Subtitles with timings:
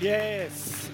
[0.00, 0.90] Yes!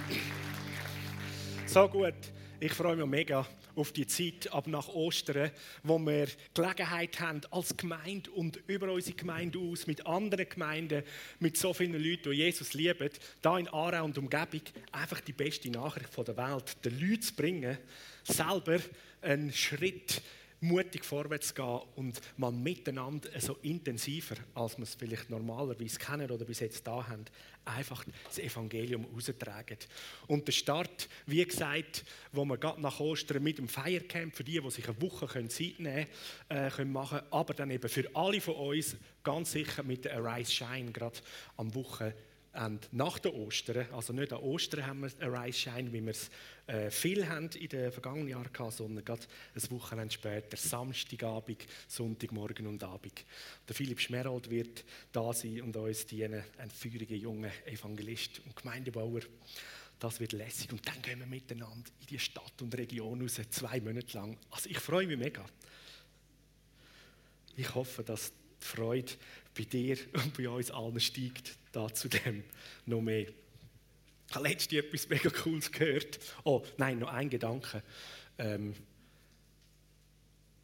[1.66, 2.14] So gut.
[2.58, 3.46] Ich freue mich mega
[3.76, 5.50] auf die Zeit ab nach Ostern,
[5.82, 11.02] wo wir Gelegenheit haben, als Gemeinde und über unsere Gemeinde aus, mit anderen Gemeinden,
[11.38, 13.10] mit so vielen Leuten, die Jesus lieben,
[13.42, 17.76] da in Aarau und Umgebung einfach die beste Nachricht der Welt den Leuten zu bringen,
[18.22, 18.78] selber
[19.20, 20.22] einen Schritt
[20.64, 26.44] mutig vorwärts gehen und man miteinander so intensiver, als wir es vielleicht normalerweise kennen oder
[26.44, 27.24] bis jetzt da haben,
[27.64, 29.78] einfach das Evangelium raustragen.
[30.26, 34.60] Und der Start, wie gesagt, wo wir gerade nach Ostern mit dem Feiercamp, für die,
[34.60, 36.06] die sich eine Woche Zeit nehmen
[36.48, 40.16] können, äh, können machen, aber dann eben für alle von uns ganz sicher mit der
[40.16, 41.18] Arise Shine, gerade
[41.56, 42.16] am Wochenende
[42.54, 46.12] und nach der Ostern, also nicht an Ostern haben wir einen Rise Shine, wie wir
[46.12, 46.30] es
[46.68, 52.68] äh, viel haben in den vergangenen Jahren gehabt, sondern gerade ein Wochenende später, Samstagabend, Sonntagmorgen
[52.68, 53.24] und Abend.
[53.66, 59.22] Der Philipp Schmerold wird da sein und uns dienen, ein feuriger junger Evangelist und Gemeindebauer.
[59.98, 63.80] Das wird lässig und dann gehen wir miteinander in die Stadt und Region raus, zwei
[63.80, 64.38] Monate lang.
[64.50, 65.44] Also ich freue mich mega.
[67.56, 69.12] Ich hoffe, dass die Freude
[69.54, 72.44] bei dir und bei uns allen steigt da zu dem
[72.86, 73.28] noch mehr.
[74.28, 76.18] Ich habe letztens etwas mega Cooles gehört.
[76.44, 77.82] Oh, nein, noch ein Gedanke.
[78.38, 78.74] Ähm,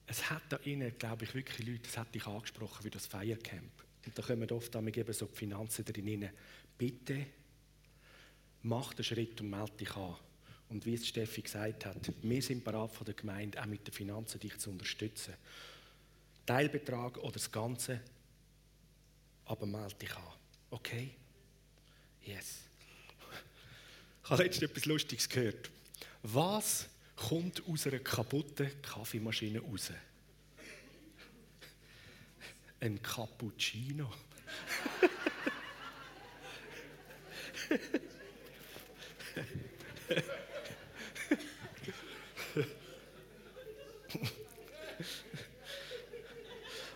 [0.06, 3.70] es hat da innen, glaube ich, wirklich Leute, das hat dich angesprochen für das Feiercamp.
[4.06, 6.30] Und da kommen oft damit eben so die Finanzen drin rein.
[6.76, 7.26] Bitte
[8.62, 10.16] mach den Schritt und melde dich an.
[10.68, 13.92] Und wie es Steffi gesagt hat, wir sind bereit von der Gemeinde, auch mit den
[13.92, 15.34] Finanzen dich zu unterstützen.
[16.46, 18.00] Teilbetrag oder das Ganze,
[19.50, 20.22] aber melde dich an.
[20.70, 21.10] Okay?
[22.22, 22.58] Yes.
[24.22, 25.70] Ich habe letztens etwas Lustiges gehört.
[26.22, 29.90] Was kommt aus einer kaputten Kaffeemaschine raus?
[32.78, 34.12] Ein Cappuccino.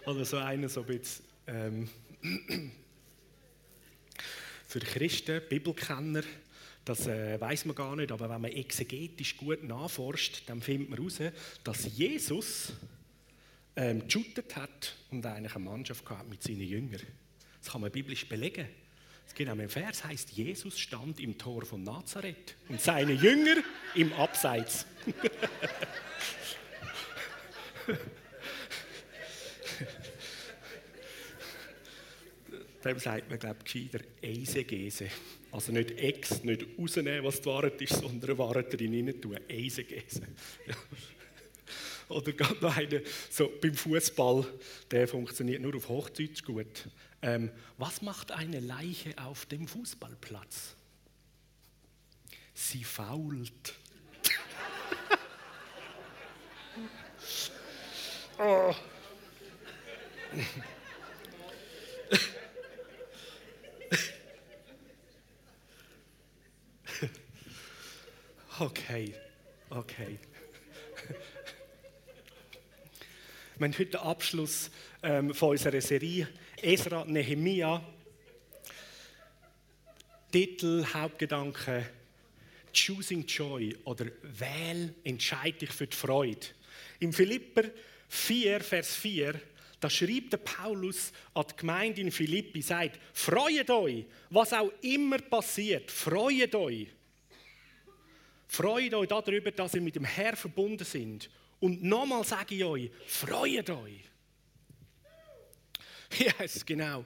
[0.07, 1.91] Oder so einer so ein bisschen ähm,
[4.67, 6.23] für Christen, Bibelkenner,
[6.85, 10.99] das äh, weiß man gar nicht, aber wenn man exegetisch gut nachforscht, dann findet man
[10.99, 11.21] heraus,
[11.63, 12.73] dass Jesus
[13.77, 17.01] ähm, geshootet hat und eigentlich eine Mannschaft gehabt mit seinen Jüngern.
[17.61, 18.69] Das kann man biblisch belegen.
[19.27, 23.57] Es geht im Vers heißt, Jesus stand im Tor von Nazareth und seine Jünger
[23.95, 24.87] im Abseits.
[32.85, 35.09] Dem sagt man, glaube ich, gescheiter Eisegese.
[35.53, 39.39] Also nicht Ex, nicht rausnehmen, was die Wahrheit ist, sondern Wahrheit drin tun.
[39.49, 40.23] Eisegese.
[42.09, 43.01] Oder gerade noch einer,
[43.31, 44.47] so beim Fußball,
[44.91, 46.89] der funktioniert nur auf Hochdeutsch gut.
[47.23, 50.77] Ähm, was macht eine Leiche auf dem Fußballplatz?
[52.53, 53.75] Sie fault.
[58.39, 58.75] oh.
[68.61, 69.13] Okay,
[69.71, 70.17] okay.
[73.59, 74.71] Wir haben heute den Abschluss
[75.03, 76.29] ähm, von unserer Serie
[76.63, 77.83] Esra Nehemia.
[80.31, 81.85] Titel, Hauptgedanke:
[82.73, 86.47] Choosing Joy oder Wähl, entscheide dich für die Freude.
[87.01, 87.65] Im Philipper
[88.09, 89.35] 4, Vers 4,
[89.81, 95.19] da schreibt der Paulus an die Gemeinde in Philippi, sagt: Freut euch, was auch immer
[95.19, 96.87] passiert, freut euch.
[98.55, 101.29] Freut euch darüber, dass ihr mit dem Herr verbunden sind.
[101.59, 104.01] Und nochmal sage ich euch, freut euch.
[106.17, 107.05] Yes, genau.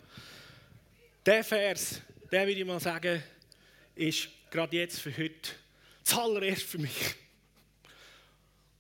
[1.24, 3.22] Der Vers, der würde ich mal sagen,
[3.94, 5.52] ist gerade jetzt für heute
[6.04, 7.14] das allererste für mich.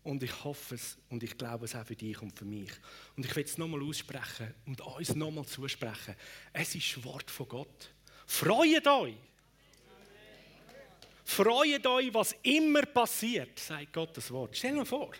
[0.02, 2.70] Und ich hoffe es und ich glaube es auch für dich und für mich.
[3.16, 6.14] Und ich will es nochmal aussprechen und uns nochmal zusprechen.
[6.52, 7.90] Es ist Wort von Gott.
[8.26, 9.27] Freut euch!
[11.28, 14.56] Freut euch, was immer passiert, sagt Gottes Wort.
[14.56, 15.12] Stell dir vor.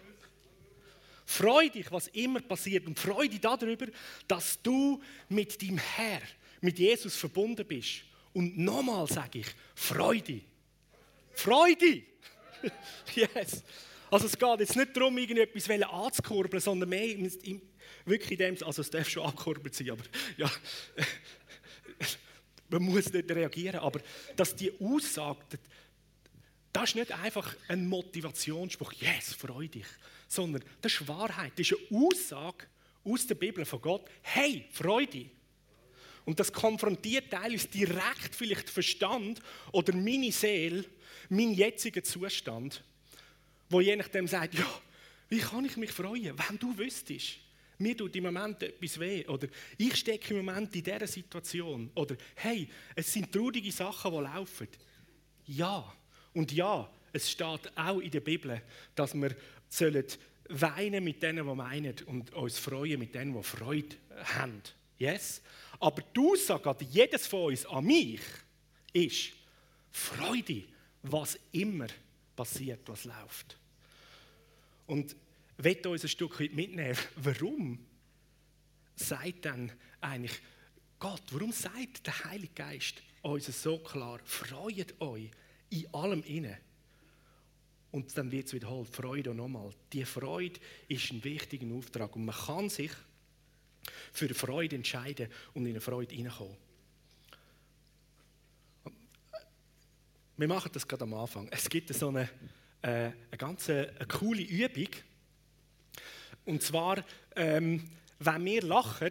[1.26, 3.86] Freu dich, was immer passiert und freu dich darüber,
[4.26, 6.22] dass du mit deinem Herr,
[6.62, 8.04] mit Jesus verbunden bist.
[8.32, 10.44] Und nochmal sage ich, freu dich.
[11.34, 12.04] Freu dich.
[13.14, 13.62] yes.
[14.10, 17.18] Also es geht jetzt nicht darum, irgendetwas anzukurbeln, sondern mehr
[18.06, 20.04] wirklich in dem, also es darf schon angekurbelt sein, aber
[20.38, 20.50] ja,
[22.70, 24.00] man muss nicht reagieren, aber
[24.34, 25.58] dass die Aussage,
[26.72, 29.86] das ist nicht einfach ein Motivationsspruch, yes, freu dich,
[30.28, 31.52] sondern das ist Wahrheit.
[31.56, 32.66] Das ist eine Aussage
[33.04, 35.30] aus der Bibel von Gott, hey, freu dich.
[36.24, 39.40] Und das konfrontiert teilweise direkt vielleicht Verstand
[39.72, 40.84] oder meine Seele,
[41.30, 42.84] meinen jetzigen Zustand,
[43.70, 44.80] wo je nachdem sagt, ja,
[45.30, 47.38] wie kann ich mich freuen, wenn du wüsstest,
[47.78, 52.16] mir tut im Moment etwas weh oder ich stecke im Moment in dieser Situation oder
[52.34, 54.68] hey, es sind traurige Sachen, die laufen.
[55.46, 55.94] Ja,
[56.34, 58.60] und ja, es steht auch in der Bibel,
[58.94, 59.34] dass wir
[59.68, 60.04] sollen
[60.48, 64.62] weinen mit denen, die meinen und uns freuen mit denen, die Freude haben.
[64.98, 65.42] Yes?
[65.80, 68.20] Aber die Aussage jedes von uns, an mich,
[68.92, 69.32] ist
[69.90, 70.64] Freude,
[71.02, 71.86] was immer
[72.34, 73.58] passiert, was läuft.
[74.86, 75.14] Und
[75.58, 77.78] möchte uns ein Stück weit mitnehmen, warum
[78.96, 79.70] sagt dann
[80.00, 80.38] eigentlich
[80.98, 85.30] Gott, warum sagt der Heilige Geist uns so klar, freut euch
[85.70, 86.58] in allem inne.
[87.90, 89.70] Und dann wird es wiederholt, Freude nochmal.
[89.92, 92.92] Die Freude ist ein wichtiger Auftrag und man kann sich
[94.12, 96.56] für Freude entscheiden und in eine Freude hineinkommen.
[100.36, 101.48] Wir machen das gerade am Anfang.
[101.50, 102.28] Es gibt so eine,
[102.82, 104.88] äh, eine ganz eine coole Übung.
[106.44, 107.04] Und zwar,
[107.34, 109.10] ähm, wenn wir lachen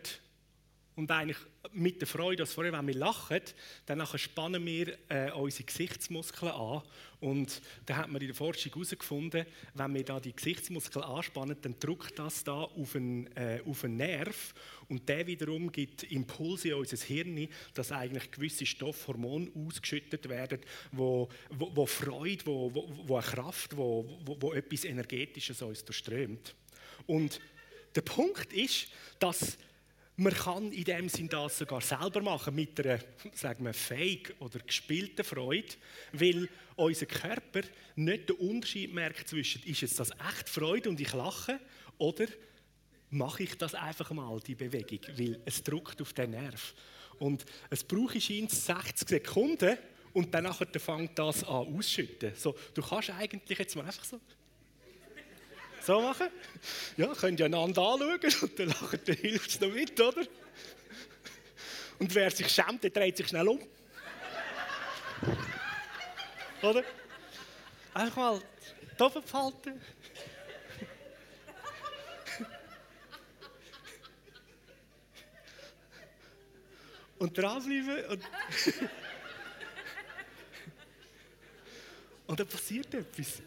[0.98, 1.38] und eigentlich
[1.74, 3.40] mit der Freude, als vorher, wenn wir lachen,
[3.86, 6.82] dann spannen wir äh, unsere Gesichtsmuskeln an.
[7.20, 9.46] Und da hat man in der Forschung herausgefunden,
[9.76, 13.98] wenn wir da die Gesichtsmuskeln anspannen, dann drückt das da auf einen, äh, auf einen
[13.98, 14.56] Nerv.
[14.90, 20.62] Und der wiederum gibt Impulse in unser Hirn, dass eigentlich gewisse Stoffhormone ausgeschüttet werden,
[20.92, 25.86] wo, wo, wo Freude, wo, wo, wo eine Kraft, wo, wo, wo etwas Energetisches uns
[25.86, 26.56] durchströmt.
[27.06, 27.40] Und
[27.94, 28.88] der Punkt ist,
[29.20, 29.60] dass
[30.18, 33.00] man kann in dem Sinn das sogar selber machen, mit einer,
[33.34, 35.76] sagen wir, fake oder gespielten Freude,
[36.12, 37.62] weil unser Körper
[37.96, 41.60] nicht den Unterschied merkt zwischen, ist es das echt Freude und ich lache,
[42.00, 42.26] oder
[43.12, 46.74] mache ich das einfach mal, die Bewegung, weil es drückt auf den Nerv.
[47.20, 49.78] Und es braucht scheint 60 Sekunden
[50.14, 52.34] und dann fängt das an ausschütten.
[52.36, 54.20] So, du kannst eigentlich jetzt mal einfach so
[55.88, 56.28] so machen?
[56.98, 60.24] Ja, könnt ihr einander anschauen und dann lachen, dann hilft es noch mit, oder?
[61.98, 63.60] Und wer sich schämt, der dreht sich schnell um.
[66.62, 66.84] oder?
[67.94, 68.42] Einfach mal
[69.00, 69.82] die Ofen behalten.
[77.20, 78.06] und dranbleiben.
[78.10, 78.24] Und,
[82.28, 83.42] und dann passiert etwas.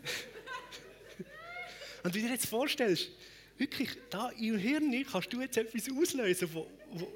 [2.02, 3.10] Und wenn du dir jetzt vorstellst,
[3.58, 7.12] wirklich, da im Hirn kannst du jetzt etwas auslösen, wo, wo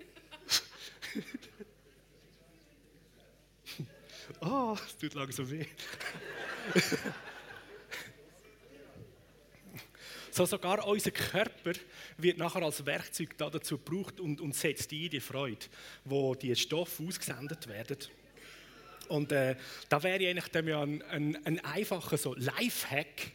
[4.41, 5.67] oh, es tut langsam weh.
[10.31, 11.73] so sogar unser Körper
[12.19, 15.67] wird nachher als Werkzeug dazu gebraucht und, und setzt ein die Freude,
[16.05, 17.99] wo die Stoffe ausgesendet werden.
[19.09, 19.57] Und äh,
[19.89, 23.33] da wäre eigentlich dann ja ein, ein, ein einfacher so Lifehack,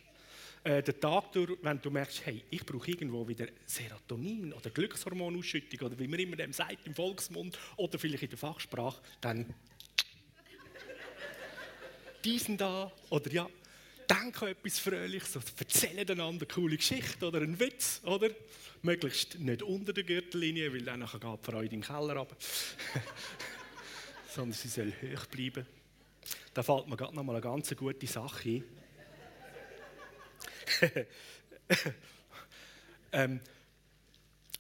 [0.64, 5.88] äh, den Tag durch, wenn du merkst, hey, ich brauche irgendwo wieder Serotonin oder Glückshormonausschüttung
[5.88, 9.54] oder wie man immer dem sagt im Volksmund oder vielleicht in der Fachsprache, dann
[12.26, 13.50] diesen da oder ja,
[14.10, 18.30] denken etwas Fröhliches, oder erzählen einander eine coole Geschichte oder einen Witz, oder?
[18.82, 22.36] Möglichst nicht unter der Gürtellinie, weil dann geht die Freude in den Keller runter.
[24.30, 25.66] Sondern sie soll hoch bleiben.
[26.54, 28.78] Da fällt mir gerade noch mal eine ganz gute Sache ein.
[33.12, 33.39] ähm,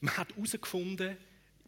[0.01, 1.17] man hat herausgefunden,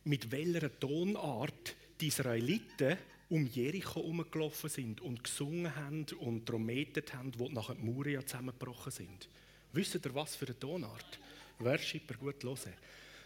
[0.04, 2.98] mit welcher Tonart die Israeliten
[3.30, 8.92] um Jericho herumgelaufen sind und gesungen haben und trommetet haben, wo nachher die Mauern zusammengebrochen
[8.92, 9.30] sind.
[9.72, 11.20] Wisst ihr, was für eine Tonart?
[11.60, 12.74] Worshipper gut hören.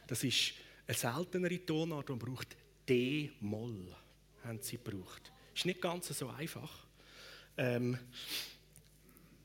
[0.06, 0.54] Das ist
[0.88, 2.56] eine seltenere Tonart, man braucht
[2.88, 3.96] D-Moll,
[4.44, 5.32] haben sie gebraucht.
[5.56, 6.86] Ist nicht ganz so einfach.
[7.58, 7.98] Ähm,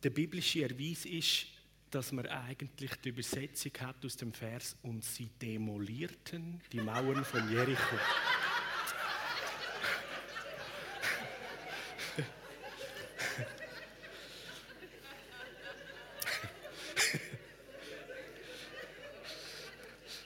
[0.02, 1.46] der biblische Erweis ist,
[1.90, 7.50] dass man eigentlich die Übersetzung hat aus dem Vers und sie demolierten die Mauern von
[7.50, 7.97] Jericho.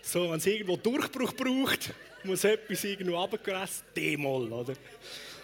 [0.03, 1.95] so, wenn es irgendwo Durchbruch braucht,
[2.25, 4.75] muss etwas irgendwo runtergelassen, Demol, oder?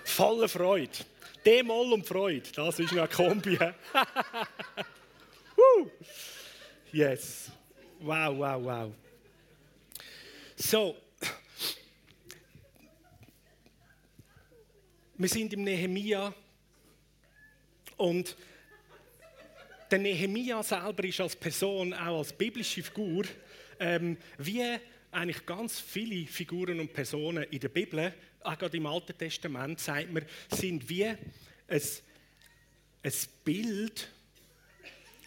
[0.04, 0.92] Volle Freude.
[1.44, 3.58] Demol und Freude, das ist eine Kombi.
[6.92, 7.52] Yes.
[8.00, 8.92] Wow, wow, wow.
[10.56, 10.96] So.
[15.16, 16.34] Wir sind im Nehemia
[17.96, 18.36] und
[19.90, 23.24] der Nehemia selber ist als Person, auch als biblische Figur,
[23.78, 24.64] ähm, wie
[25.12, 30.12] eigentlich ganz viele Figuren und Personen in der Bibel auch gerade im Alten Testament, sagt
[30.12, 31.18] man, sind wie ein,
[31.68, 33.12] ein
[33.44, 34.08] Bild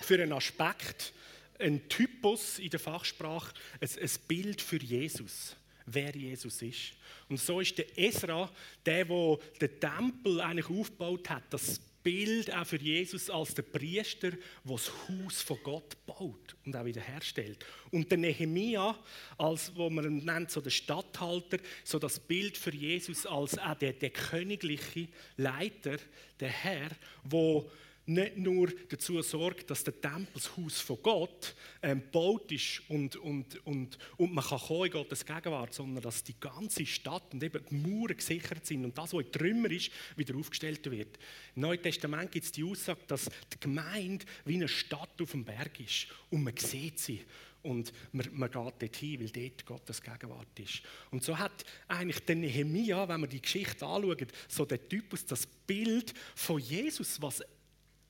[0.01, 1.13] für einen Aspekt,
[1.59, 5.55] ein Typus in der Fachsprache, ein, ein Bild für Jesus,
[5.85, 6.93] wer Jesus ist.
[7.29, 8.49] Und so ist der Esra,
[8.85, 14.31] der, der den Tempel eigentlich aufgebaut hat, das Bild auch für Jesus als der Priester,
[14.31, 17.65] der das Haus von Gott baut und auch wieder herstellt.
[17.91, 18.97] Und der Nehemia,
[19.37, 23.93] als wo man nennt, so der Statthalter, so das Bild für Jesus als auch der,
[23.93, 25.07] der königliche
[25.37, 25.97] Leiter,
[26.39, 26.89] der Herr,
[27.23, 27.71] wo
[28.05, 33.97] nicht nur dazu sorgt, dass der Tempelshaus von Gott ähm, gebaut ist und, und, und,
[34.17, 38.17] und man kann in Gottes Gegenwart, sondern dass die ganze Stadt und eben die Mauern
[38.17, 41.17] gesichert sind und das, was in Trümmer ist, wieder aufgestellt wird.
[41.55, 45.45] Im Neuen Testament gibt es die Aussage, dass die Gemeinde wie eine Stadt auf dem
[45.45, 47.21] Berg ist und man sieht sie
[47.63, 50.81] und man, man geht dorthin, weil dort Gottes Gegenwart ist.
[51.11, 55.47] Und so hat eigentlich der Nehemia, wenn man die Geschichte anschaut, so der Typus, das
[55.47, 57.41] Bild von Jesus, was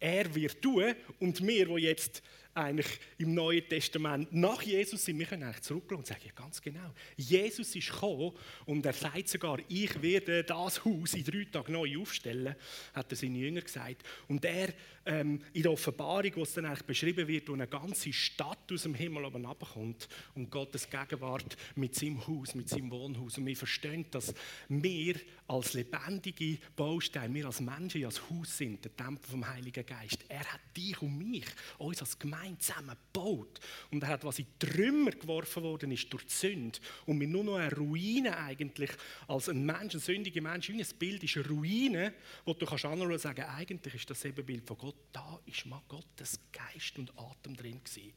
[0.04, 2.22] er wird tun und wir, wo jetzt
[2.56, 6.62] eigentlich im Neuen Testament nach Jesus sind, wir können eigentlich zurückschauen und sagen, ja ganz
[6.62, 8.34] genau, Jesus ist gekommen
[8.66, 12.56] und er sagt sogar, ich werde das Haus in drei Tagen neu aufstellen,
[12.94, 14.04] hat er seinen Jüngern gesagt.
[14.28, 14.70] Und er
[15.06, 18.84] ähm, in der Offenbarung, wo es dann eigentlich beschrieben wird, wo eine ganze Stadt aus
[18.84, 23.38] dem Himmel oben runterkommt und Gottes Gegenwart mit seinem Haus, mit seinem Wohnhaus.
[23.38, 24.34] Und wir verstehen, dass
[24.70, 25.16] wir
[25.48, 30.24] als lebendige Bausteine, wir als Menschen als Haus sind, der Tempel vom Heiligen Geist.
[30.30, 31.46] Er hat dich und mich,
[31.78, 33.60] uns als Gemeinde zusammen gebaut.
[33.92, 37.44] Und er hat, was in Trümmer geworfen worden ist durch die Sünde und wir nur
[37.44, 38.92] noch eine Ruine eigentlich
[39.28, 42.14] als ein Mensch, ein sündiger Mensch, wie ein Bild ist eine Ruine,
[42.46, 44.96] wo du kannst anschauen und sagen, eigentlich ist das eben Bild von Gott.
[45.12, 48.14] Da ist mal Gottes Geist und Atem drin gewesen.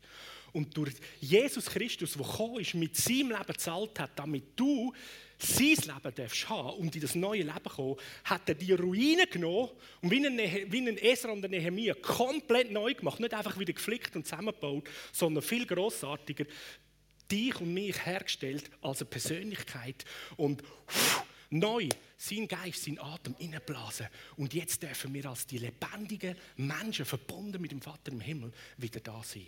[0.52, 4.92] Und durch Jesus Christus, der gekommen ist, mit seinem Leben gezahlt hat, damit du
[5.38, 9.70] sein Leben darfst haben und in das neue Leben kommen, hat er die Ruine genommen
[10.00, 10.38] und wie ein,
[10.72, 13.20] wie ein Esra und ein Nehemiah komplett neu gemacht.
[13.20, 16.46] Nicht einfach wieder geflickt und zusammengebaut, sondern viel grossartiger
[17.30, 20.04] dich und mich hergestellt als eine Persönlichkeit
[20.36, 24.06] und pff, neu sein Geist, sein Atem inneblasen.
[24.36, 29.00] Und jetzt dürfen wir als die lebendigen Menschen, verbunden mit dem Vater im Himmel, wieder
[29.00, 29.46] da sein.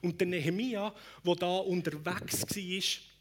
[0.00, 0.94] Und der Nehemia,
[1.24, 3.17] der da unterwegs war,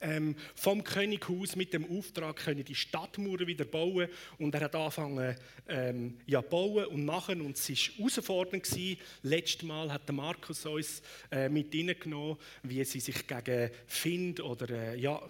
[0.00, 5.36] ähm, vom Könighaus mit dem Auftrag können die Stadtmauern wieder bauen und er hat angefangen
[5.68, 8.98] ähm, ja bauen und machen und es war herausfordernd gewesen.
[9.22, 14.70] Letztes Mal hat der Markus uns äh, mit reingenommen, wie sie sich gegen Find oder
[14.70, 15.20] äh, ja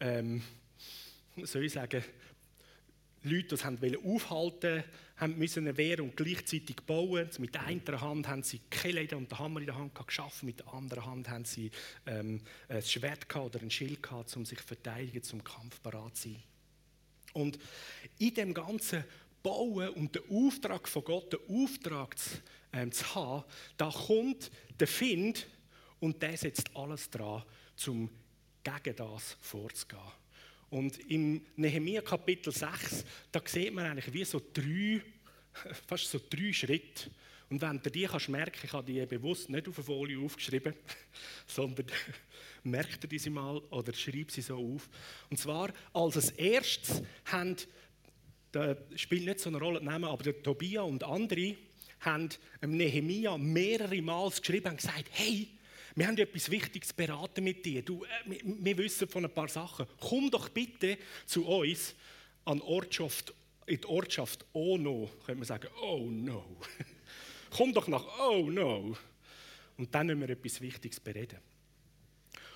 [0.00, 0.42] ähm,
[1.44, 2.02] soll ich sagen
[3.22, 4.84] Leute, die haben aufhalten
[5.20, 7.28] haben müssen wehren und gleichzeitig bauen.
[7.38, 10.72] Mit einer Hand haben sie Kehle und den Hammer in der Hand geschaffen, mit der
[10.72, 11.70] anderen Hand haben sie
[12.06, 16.30] ähm, ein Schwert oder ein Schild gehabt, um sich zu verteidigen, zum Kampf bereit zu
[16.30, 16.42] sein.
[17.34, 17.58] Und
[18.18, 19.04] in dem ganzen
[19.42, 22.38] Bauen und der Auftrag von Gott, den Auftrag zu,
[22.72, 23.44] ähm, zu haben,
[23.76, 25.46] da kommt der Find
[26.00, 27.42] und der setzt alles dran,
[27.86, 28.10] um
[28.62, 30.00] gegen das vorzugehen.
[30.70, 35.02] Und im Nehemiah Kapitel 6, da sieht man eigentlich wie so drei,
[35.86, 37.10] fast so drei Schritte.
[37.48, 40.74] Und wenn du die kannst merken, ich habe die bewusst nicht auf eine Folie aufgeschrieben,
[41.48, 41.86] sondern
[42.62, 44.88] merkt dir sie mal oder schreib sie so auf.
[45.28, 47.56] Und zwar als erstes haben,
[48.52, 51.56] das spielt nicht so eine Rolle, Namen, aber der Tobia und andere
[52.00, 55.48] haben Nehemia mehrere Mal geschrieben und gesagt, hey,
[55.94, 57.82] wir haben etwas Wichtiges beraten mit dir.
[57.82, 59.86] Du, äh, wir, wir, wissen von ein paar Sachen.
[60.00, 61.94] Komm doch bitte zu uns
[62.44, 63.34] an Ortschaft,
[63.66, 65.10] in die Ortschaft Oh no.
[65.24, 66.56] Könnte man sagen, oh no.
[67.50, 68.96] Komm doch nach Oh no.
[69.76, 71.38] Und dann müssen wir etwas Wichtiges bereden.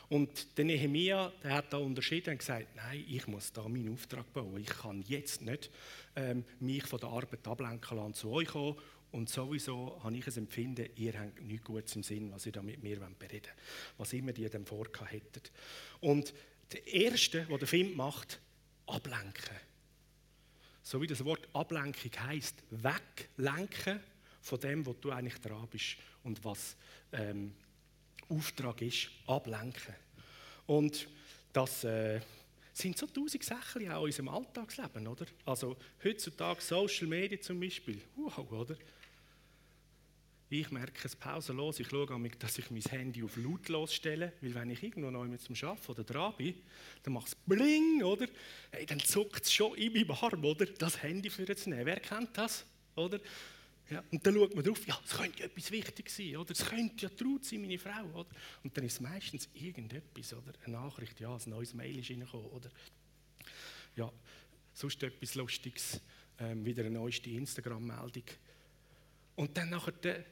[0.08, 4.30] Und der Nehemia, der hat da unterschieden und gesagt, nein, ich muss da meinen Auftrag
[4.32, 4.60] bauen.
[4.60, 5.70] Ich kann jetzt nicht
[6.14, 8.76] ähm, mich von der Arbeit ablenken lassen, zu euch kommen
[9.14, 12.62] und sowieso habe ich ein Empfinden, ihr habt nichts Gutes im Sinn, was ihr da
[12.62, 13.54] mit mir bereden wollt,
[13.96, 15.52] was immer ihr dem vorgehabt hättet.
[16.00, 16.34] Und
[16.72, 18.40] der Erste, was der Film macht,
[18.86, 19.56] ablenken.
[20.82, 24.00] So wie das Wort Ablenkung heißt, weglenken
[24.40, 26.74] von dem, was du eigentlich dran bist und was
[27.12, 27.54] ähm,
[28.28, 29.94] Auftrag ist, ablenken.
[30.66, 31.08] Und
[31.52, 32.20] das äh,
[32.72, 35.26] sind so tausend Sachen auch in unserem Alltagsleben, oder?
[35.46, 38.76] Also heutzutage Social Media zum Beispiel, wow, oder?
[40.60, 41.80] Ich merke es pausenlos.
[41.80, 42.06] Ich schaue,
[42.38, 45.90] dass ich mein Handy auf lautlos stelle, weil wenn ich irgendwo noch mit zum Arbeiten
[45.90, 46.54] oder dran bin,
[47.02, 48.28] dann macht es bling, oder?
[48.70, 50.66] Hey, dann zuckt es schon in meinem Arm, oder?
[50.66, 51.84] Das Handy für zu nehmen.
[51.84, 53.18] Wer kennt das, oder?
[53.90, 56.52] Ja, und dann schaut man drauf, ja, es könnte ja etwas Wichtiges sein, oder?
[56.52, 58.30] Es könnte ja Traut sein, meine Frau, oder?
[58.62, 60.52] Und dann ist es meistens irgendetwas, oder?
[60.64, 62.70] Eine Nachricht, ja, ein neues Mail ist reingekommen, oder?
[63.96, 64.12] Ja,
[64.72, 66.00] sonst etwas Lustiges,
[66.38, 68.24] ähm, wieder eine neueste Instagram-Meldung.
[69.34, 70.24] Und dann nachher,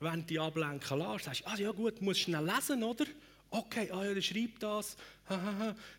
[0.00, 3.06] wenn du die ablenken lässt, sagst du, ah ja gut, musst schnell lesen, oder?
[3.50, 4.96] Okay, ah ja, der schreibt das.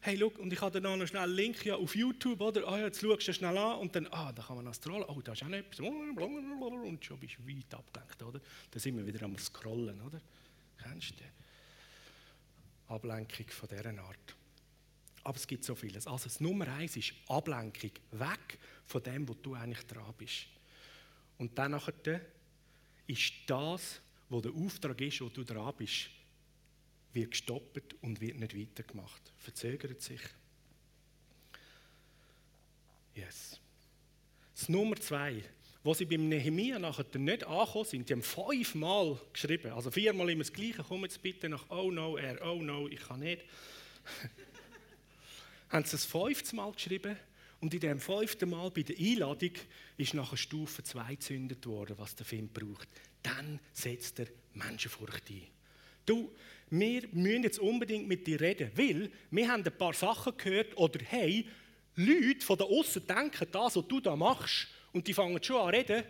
[0.01, 2.67] Hey, look, und ich habe dann noch schnell einen Link ja, auf YouTube, oder?
[2.67, 5.05] Ah ja, jetzt schaust du schnell an und dann, ah, da kann man noch scrollen.
[5.07, 5.79] Oh, da ist auch noch etwas.
[5.79, 8.39] Und schon bist du weit abgelenkt, oder?
[8.69, 10.21] Dann sind wir wieder am Scrollen, oder?
[10.77, 14.35] Kennst du die Ablenkung von dieser Art?
[15.23, 16.05] Aber es gibt so vieles.
[16.07, 17.91] Also das Nummer eins ist Ablenkung.
[18.11, 20.45] Weg von dem, wo du eigentlich dran bist.
[21.37, 22.21] Und dann nachher
[23.09, 26.09] ist das, wo der Auftrag ist, wo du dran bist,
[27.13, 29.33] wird gestoppt und wird nicht weitergemacht.
[29.37, 30.21] Verzögert sich.
[33.15, 33.59] Yes.
[34.55, 35.43] Das Nummer zwei,
[35.83, 40.43] wo sie beim Nehemiah nachher nicht angekommen sind, die haben fünfmal geschrieben, also viermal immer
[40.43, 43.43] das Gleiche, komm jetzt bitte nach Oh no, er, oh no, ich kann nicht.
[45.69, 47.17] haben sie es fünftes Mal geschrieben
[47.61, 49.51] und in dem fünften Mal bei der Einladung
[49.97, 52.87] ist nachher Stufe 2 gezündet worden, was der Film braucht.
[53.21, 55.43] Dann setzt er Menschenfurcht ein.
[56.05, 56.31] Du,
[56.69, 60.99] wir müssen jetzt unbedingt mit dir reden, weil wir haben ein paar Sachen gehört oder
[61.03, 61.47] hey,
[61.95, 65.69] Leute von da außen denken, das, was du da machst, und die fangen schon an
[65.69, 66.03] reden,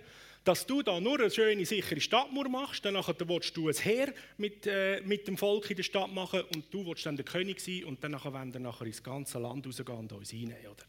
[0.44, 4.66] dass du da nur eine schöne, sichere Stadtmauer machst, dann willst du ein Heer mit,
[4.68, 7.84] äh, mit dem Volk in der Stadt machen und du willst dann der König sein
[7.86, 10.86] und dann wollen wir nachher ins ganze Land rausgehen und uns reinnehmen, oder?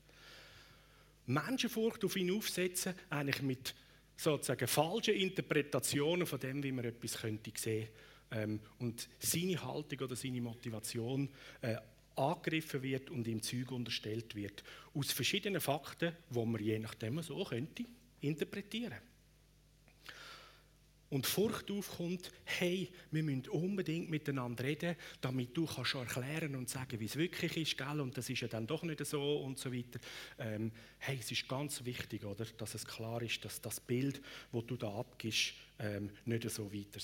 [1.30, 3.75] Menschenfurcht auf ihn aufsetzen, eigentlich mit
[4.16, 7.88] sozusagen falschen Interpretationen von dem, wie man etwas könnte sehen
[8.32, 11.28] ähm, und seine Haltung oder seine Motivation
[11.62, 11.76] äh,
[12.16, 14.62] angegriffen wird und ihm Zeug unterstellt wird.
[14.94, 17.84] Aus verschiedenen Fakten, die man je nachdem so könnte
[18.20, 18.99] interpretieren
[21.11, 26.99] und Furcht aufkommt, hey, wir müssen unbedingt miteinander reden, damit du kannst erklären und sagen,
[27.00, 28.00] wie es wirklich ist, gell?
[28.00, 29.99] und das ist ja dann doch nicht so und so weiter.
[30.38, 34.67] Ähm, hey, es ist ganz wichtig, oder, dass es klar ist, dass das Bild, das
[34.67, 36.99] du da abgibst, ähm, nicht so weiter.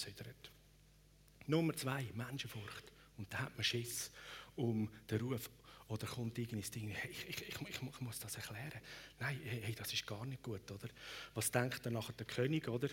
[1.48, 2.92] Nummer zwei, Menschenfurcht.
[3.18, 4.10] Und da hat man Schiss
[4.56, 5.50] um den Ruf.
[5.88, 8.80] Oder kommt irgendein Ding, hey, ich, ich, ich, ich, muss das erklären.
[9.20, 10.88] Nein, hey, das ist gar nicht gut, oder?
[11.34, 12.88] Was denkt dann nachher der König, oder?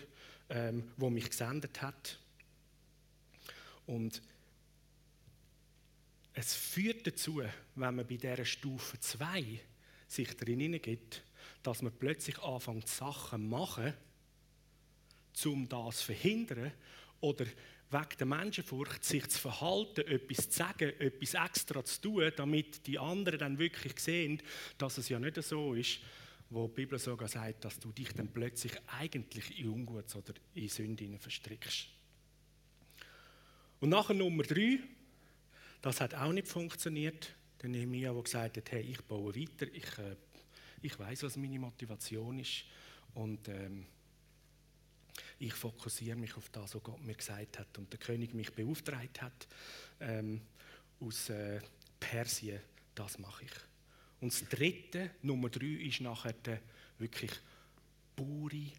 [0.48, 2.20] Ähm, wo mich gesendet hat.
[3.86, 4.22] Und
[6.34, 7.42] es führt dazu,
[7.74, 9.60] wenn man bei dieser Stufe 2
[10.06, 11.24] sich darin hineingibt,
[11.62, 13.94] dass man plötzlich anfängt, Sachen zu machen,
[15.44, 16.72] um das zu verhindern
[17.20, 17.46] oder
[17.94, 22.98] wegen der Menschenfurcht, sich zu verhalten, etwas zu sagen, etwas extra zu tun, damit die
[22.98, 24.42] anderen dann wirklich sehen,
[24.76, 26.00] dass es ja nicht so ist,
[26.50, 30.68] wo die Bibel sogar sagt, dass du dich dann plötzlich eigentlich in Ungutes oder in
[30.68, 31.88] Sünde verstrickst.
[33.80, 34.80] Und nachher Nummer drei,
[35.80, 37.34] das hat auch nicht funktioniert.
[37.62, 40.16] Der Nehemiah, der gesagt hat, hey, ich baue weiter, ich, äh,
[40.82, 42.64] ich weiß, was meine Motivation ist
[43.14, 43.86] und ähm,
[45.44, 49.20] ich fokussiere mich auf das, was Gott mir gesagt hat und der König mich beauftragt
[49.20, 49.46] hat
[50.00, 50.40] ähm,
[51.00, 51.60] aus äh,
[52.00, 52.60] Persien,
[52.94, 53.52] das mache ich.
[54.20, 56.62] Und das dritte, Nummer drei, ist nachher der
[56.98, 57.32] wirklich
[58.16, 58.72] pure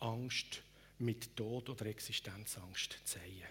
[0.00, 0.62] Angst
[0.98, 3.48] mit Tod oder Existenzangst zu sehen.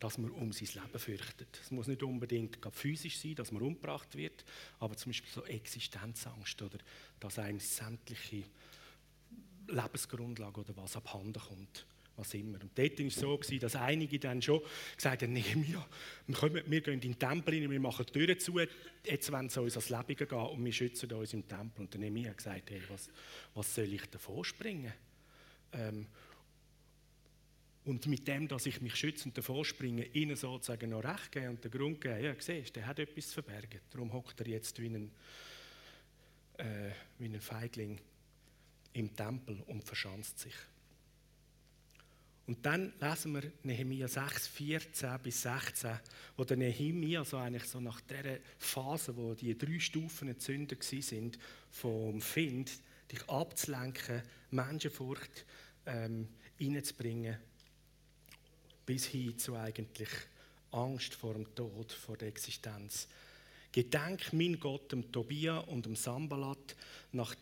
[0.00, 1.60] Dass man um sein Leben fürchtet.
[1.62, 4.44] Es muss nicht unbedingt physisch sein, dass man umgebracht wird,
[4.80, 6.78] aber zum Beispiel so Existenzangst oder
[7.20, 8.42] dass einem sämtliche
[9.68, 11.86] Lebensgrundlage oder was abhanden kommt.
[12.16, 12.60] Was immer.
[12.60, 14.60] Und dort war es so, dass einige dann schon
[14.96, 15.84] gesagt haben: Nee, wir,
[16.26, 18.58] wir, wir gehen in den Tempel rein, wir machen die Türen zu,
[19.02, 21.80] jetzt wollen sie uns ans Leben gehen und wir schützen uns im Tempel.
[21.80, 23.08] Und dann haben wir gesagt: Hey, was,
[23.54, 24.92] was soll ich davor springen?
[25.72, 26.06] Ähm,
[27.84, 31.48] und mit dem, dass ich mich schütze und davor springe, ihnen sozusagen noch recht geben
[31.48, 33.80] und den Grund geben, ja, siehst der hat etwas zu verbergen.
[33.90, 35.10] Darum hockt er jetzt wie ein,
[36.58, 37.98] äh, wie ein Feigling
[38.92, 40.54] im Tempel und verschanzt sich.
[42.46, 45.98] Und dann lesen wir Nehemiah 6, 14 bis 16,
[46.36, 51.38] wo der Nehemiah so eigentlich so nach dieser Phase, wo die drei Stufen entzündet sind,
[51.70, 52.70] vom Find,
[53.10, 55.46] dich abzulenken, Menschenfurcht
[55.86, 56.28] ähm,
[56.60, 57.38] reinzubringen,
[58.84, 60.10] bis hin zu eigentlich
[60.72, 63.06] Angst vor dem Tod, vor der Existenz.
[63.70, 66.76] Gedenk mein Gott, dem Tobia und dem Sambalat,
[67.12, 67.34] nach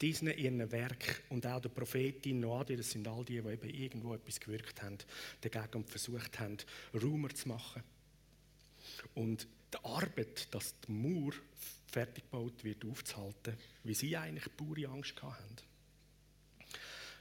[0.00, 4.14] diesen ihren Werk und auch der Prophetin Noadi, das sind all die, die eben irgendwo
[4.14, 4.98] etwas gewirkt haben,
[5.40, 6.58] dagegen und versucht haben,
[6.94, 7.82] Rumer zu machen.
[9.14, 11.32] Und die Arbeit, dass die Mauer
[11.86, 15.56] fertig gebaut wird, aufzuhalten, wie sie eigentlich pure Angst hatten.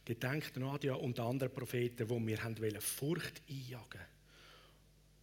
[0.03, 4.01] Gedenkt Nadia und andere Propheten, wo wir haben Furcht einjagen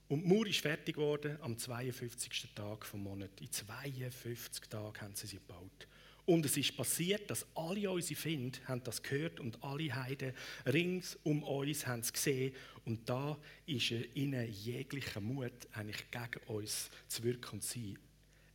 [0.08, 2.48] Und die Mauer ist fertig geworden am 52.
[2.54, 3.30] Tag vom Monat.
[3.40, 5.86] In 52 Tagen haben sie sie gebaut.
[6.24, 10.32] Und es ist passiert, dass alle unsere Finde haben das gehört und alle Heiden
[10.66, 12.54] rings um uns haben es gesehen.
[12.84, 17.98] Und da ist ihnen jeglicher Mut, eigentlich gegen uns zu wirken und sie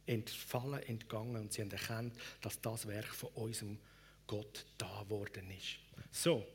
[0.05, 3.77] entfallen, entgangen und sie haben erkannt, dass das Werk von unserem
[4.25, 5.79] Gott da geworden ist.
[6.11, 6.47] So.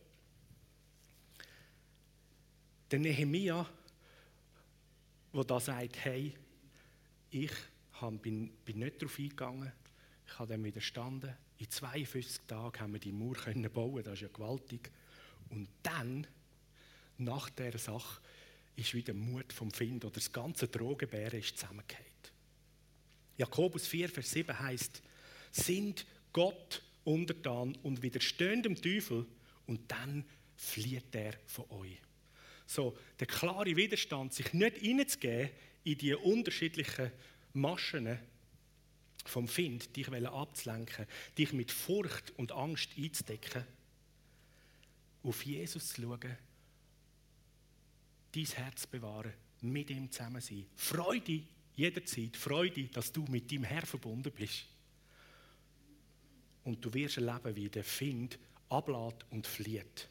[2.90, 3.68] Der Nehemia,
[5.34, 6.34] der da sagt, hey,
[7.30, 7.52] ich
[8.22, 9.72] bin nicht darauf eingegangen,
[10.32, 11.34] ich habe dem widerstanden.
[11.58, 14.90] In 52 Tagen haben wir die Mauer können bauen, das ist ja gewaltig.
[15.50, 16.26] Und dann,
[17.18, 18.20] nach dieser Sache,
[18.74, 22.06] ist wieder Mut vom Find oder das ganze Drogenbären ist zusammengefallen.
[23.36, 25.02] Jakobus 4, Vers 7 heißt:
[25.50, 29.26] Sind Gott untertan und widerstehen dem Teufel
[29.66, 30.24] und dann
[30.56, 31.98] flieht er von euch.
[32.66, 35.50] So, der klare Widerstand, sich nicht hineinzugeben
[35.84, 37.10] in die unterschiedlichen
[37.52, 38.18] Maschen
[39.24, 41.06] vom Find, dich abzulenken,
[41.38, 43.64] dich mit Furcht und Angst einzudecken,
[45.22, 46.36] auf Jesus zu schauen,
[48.32, 50.66] dein Herz bewahren, mit ihm zusammen sein.
[50.74, 51.42] Freude
[51.74, 54.66] jederzeit, Freude, dass du mit deinem Herr verbunden bist.
[56.64, 60.08] Und du wirst erleben, wie der Find ablädt und flieht.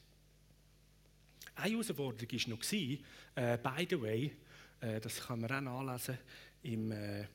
[1.56, 2.72] Eine Herausforderung war noch,
[3.36, 4.32] äh, by the way,
[4.80, 6.18] äh, das kann man auch nachlesen
[6.64, 7.28] im äh,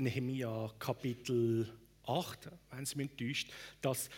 [0.00, 1.68] Nehemia Kapitel
[2.04, 4.08] 8, wenn es mich täuscht, dass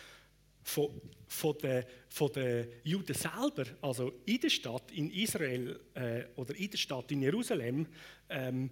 [0.63, 0.89] von,
[1.27, 6.69] von, den, von den Juden selber, also in der Stadt in Israel äh, oder in
[6.69, 7.85] der Stadt in Jerusalem,
[8.29, 8.69] ähm,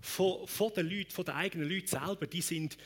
[0.00, 2.78] von, von, den Leuten, von den eigenen Leuten selber, die sind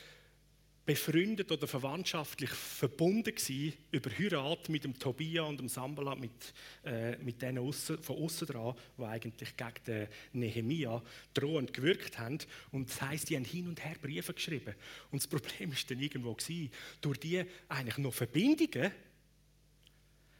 [0.85, 7.17] befreundet oder verwandtschaftlich verbunden gewesen, über Heirat mit dem Tobia und dem Sambala, mit, äh,
[7.17, 11.01] mit denen aussen, von außen dran, die eigentlich gegen den Nehemia
[11.33, 12.37] drohend gewirkt haben.
[12.71, 14.75] Und das heisst, die haben hin und her Briefe geschrieben.
[15.11, 16.71] Und das Problem ist dann irgendwo gewesen,
[17.01, 18.91] durch die eigentlich noch Verbindungen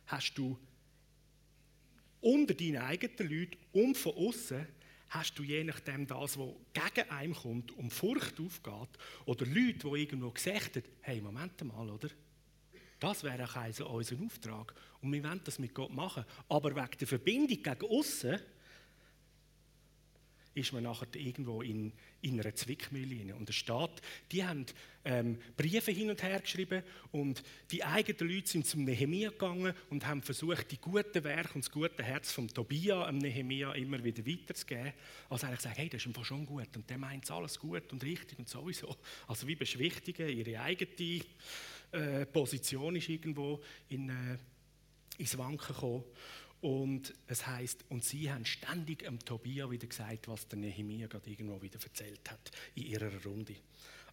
[0.06, 0.58] hast du
[2.22, 4.68] unter deinen eigenen Leuten und von außen
[5.16, 8.90] hast du je nachdem das, was gegen einen kommt, um Furcht aufgeht,
[9.26, 12.10] oder Leute, die irgendwo gesagt haben, hey, Moment mal, oder?
[13.00, 14.74] Das wäre auch unser Auftrag.
[15.02, 16.26] Und wir wollen das mit Gott machen.
[16.50, 18.40] Aber wegen der Verbindung gegen außen
[20.56, 21.92] ist man nachher irgendwo in,
[22.22, 23.36] in einer Zwickmühle.
[23.36, 24.66] Und der Staat, die haben
[25.04, 30.08] ähm, Briefe hin und her geschrieben und die eigenen Leute sind zum Nehemia gegangen und
[30.08, 34.26] haben versucht, die guten Werke und das gute Herz von Tobia am Nehemia immer wieder
[34.26, 34.94] weiterzugeben.
[35.30, 38.04] Also eigentlich sagen, hey, das ist einfach schon gut und der meint alles gut und
[38.04, 38.96] richtig und sowieso.
[39.28, 41.22] Also wie beschwichtigen, ihre eigene
[41.92, 44.38] äh, Position ist irgendwo in, äh,
[45.18, 46.04] ins Wanken gekommen.
[46.66, 51.30] Und es heißt, und sie haben ständig am Tobia wieder gesagt, was der Nehemiah gerade
[51.30, 53.56] irgendwo wieder erzählt hat in ihrer Runde.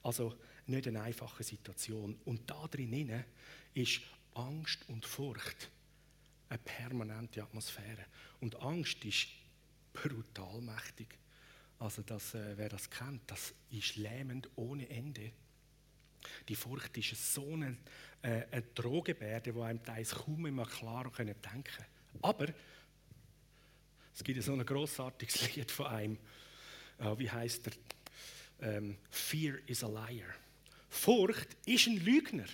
[0.02, 0.36] Also
[0.66, 2.20] nicht eine einfache Situation.
[2.26, 3.24] Und da drin
[3.72, 4.02] ist
[4.34, 5.70] Angst und Furcht
[6.50, 8.04] eine permanente Atmosphäre.
[8.40, 9.28] Und Angst ist
[9.94, 11.16] brutal mächtig.
[11.78, 15.32] Also das, äh, wer das kennt, das ist lähmend ohne Ende.
[16.50, 17.78] Die Furcht ist so eine,
[18.20, 21.86] äh, eine Drohgebärde, die einem teils kaum immer klar denken kann.
[22.20, 22.48] Aber
[24.14, 26.18] es gibt so ein großartiges Lied von einem,
[26.98, 27.72] äh, wie heißt der?
[28.60, 30.28] Ähm, Fear is a liar.
[30.88, 32.46] Furcht ist ein Lügner.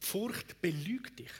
[0.00, 1.30] Furcht belügt dich.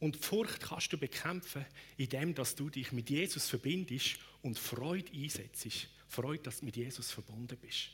[0.00, 1.64] Und Furcht kannst du bekämpfen,
[1.96, 5.86] indem dass du dich mit Jesus verbindest und Freude einsetzt.
[6.08, 7.90] Freude, dass du mit Jesus verbunden bist.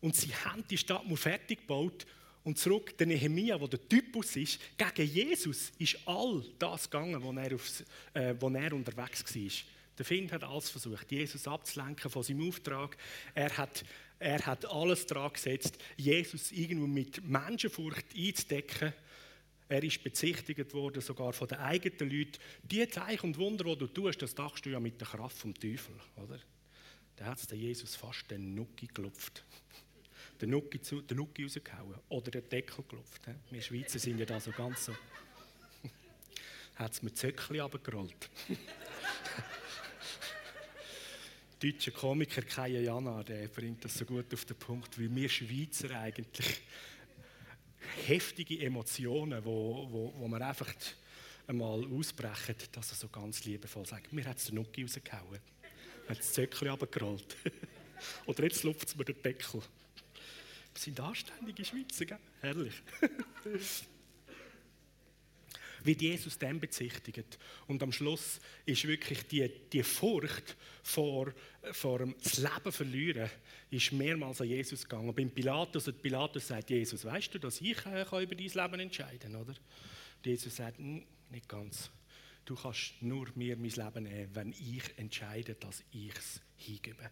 [0.00, 2.06] Und sie haben die Stadt nur fertig gebaut
[2.48, 7.30] und zurück, der Nehemia, der der Typus ist, gegen Jesus ist all das gegangen, wo
[7.32, 7.84] er, aufs,
[8.14, 9.50] äh, wo er unterwegs war.
[9.98, 12.96] Der Find hat alles versucht, Jesus abzulenken von seinem Auftrag.
[13.34, 13.84] Er hat,
[14.18, 18.94] er hat alles daran gesetzt, Jesus irgendwo mit Menschenfurcht einzudecken.
[19.68, 22.38] Er ist bezichtigt worden, sogar von den eigenen Leuten.
[22.62, 25.52] Die Zeichen und Wunder, die du tust, das dachtest du ja mit der Kraft vom
[25.52, 26.40] Teufel, oder?
[27.16, 29.44] Da hat es Jesus fast den Nucki gelupft
[30.40, 33.22] den Nucki, zu, den Nucki rausgehauen oder den Deckel gelupft.
[33.50, 34.92] Wir Schweizer sind ja da so ganz so.
[36.76, 38.30] hat es mir Zöckchen runtergerollt.
[41.60, 45.98] deutscher Komiker Kaya Jana, der bringt das so gut auf den Punkt, wie wir Schweizer
[45.98, 46.60] eigentlich
[48.06, 50.72] heftige Emotionen, wo, wo, wo man einfach
[51.46, 55.40] einmal ausbrechen, dass er so ganz liebevoll sagt, mir hat es den Nucki rausgehauen,
[56.08, 57.36] hat das Zöckchen runtergerollt.
[58.26, 59.60] Oder jetzt lupft es mir den Deckel.
[60.78, 62.18] Das sind anständige Schweizer, gell?
[62.40, 62.74] herrlich.
[65.82, 67.36] wird Jesus dann bezichtigt.
[67.66, 71.34] Und am Schluss ist wirklich die, die Furcht vor,
[71.72, 73.28] vor dem Leben verlieren,
[73.72, 75.12] ist mehrmals an Jesus gegangen.
[75.12, 79.32] Beim Pilatus, und Pilatus sagt Jesus, weißt du, dass ich kann über dein Leben entscheiden
[79.32, 79.54] kann, oder?
[80.24, 81.90] Jesus sagt, nicht ganz.
[82.44, 87.10] Du kannst nur mir mein Leben nehmen, wenn ich entscheide, dass ich es hingebe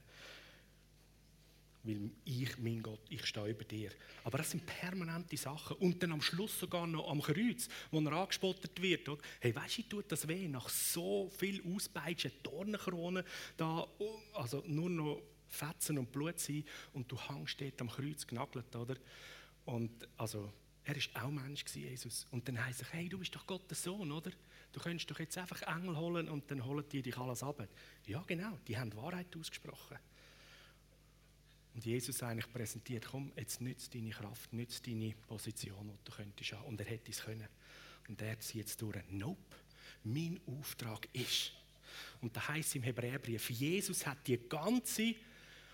[1.86, 3.90] weil ich, mein Gott, ich stehe über dir.
[4.24, 5.76] Aber das sind permanente Sachen.
[5.76, 9.08] Und dann am Schluss sogar noch am Kreuz, wo er angespottet wird.
[9.08, 9.22] Oder?
[9.40, 13.24] Hey, weißt du, tut das weh, nach so viel Auspeitschen, Dornenkronen,
[13.56, 13.86] da,
[14.34, 18.96] also nur noch Fetzen und Blut sein und du hängst dort am Kreuz genagelt, oder?
[19.64, 20.52] Und also,
[20.84, 22.26] er war auch Mensch, Jesus.
[22.30, 24.30] Und dann heißt es, hey, du bist doch Gottes Sohn, oder?
[24.72, 27.66] Du könntest doch jetzt einfach Engel holen und dann holen die dich alles ab.
[28.06, 29.98] Ja, genau, die haben die Wahrheit ausgesprochen.
[31.76, 36.52] Und Jesus eigentlich präsentiert, komm, jetzt nützt deine Kraft, nützt deine Position, die du könntest
[36.52, 36.64] haben.
[36.64, 37.46] Und er hätte es können.
[38.08, 38.96] Und er zieht jetzt durch.
[39.10, 39.56] Nope,
[40.02, 41.52] mein Auftrag ist.
[42.22, 45.16] Und da heißt im Hebräerbrief, Jesus hat die ganze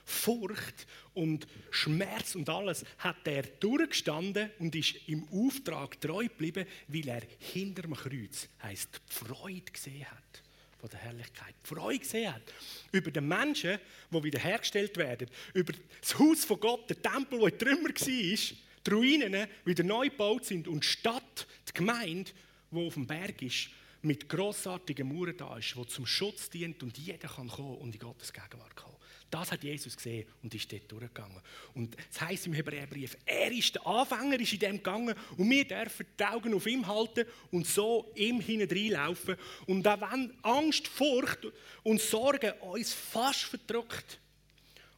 [0.04, 7.08] Furcht und Schmerz und alles hat er durchgestanden und ist im Auftrag treu geblieben, weil
[7.08, 10.42] er hinter dem Kreuz heißt Freude gesehen hat
[10.82, 11.54] von der Herrlichkeit.
[11.62, 12.42] Freude gesehen hat.
[12.90, 13.78] Über den Menschen,
[14.10, 15.30] die wiederhergestellt werden.
[15.54, 18.56] Über das Haus von Gott, der Tempel, der Trümmer war.
[18.84, 20.66] Die Ruinen wieder neu gebaut sind.
[20.66, 22.32] Und die Stadt, die Gemeinde,
[22.72, 23.68] die auf dem Berg ist,
[24.02, 28.00] mit grossartigen Mauern da ist, die zum Schutz dient und jeder kann kommen und in
[28.00, 28.91] Gottes Gegenwart kommen.
[29.32, 31.40] Das hat Jesus gesehen und ist dort durchgegangen.
[31.72, 35.66] Und es heißt im Hebräerbrief, er ist der Anfänger, ist in dem gegangen und wir
[35.66, 39.36] dürfen die Augen auf ihm halten und so ihm hineinlaufen.
[39.64, 41.46] Und auch wenn Angst, Furcht
[41.82, 44.20] und Sorge uns fast verdrückt,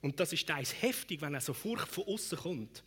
[0.03, 2.83] und das ist eins heftig, wenn so Furcht von außen kommt.